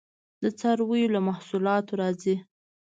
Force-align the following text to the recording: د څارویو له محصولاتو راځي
د 0.41 0.43
څارویو 0.59 1.13
له 1.15 1.19
محصولاتو 1.27 1.93
راځي 2.01 2.35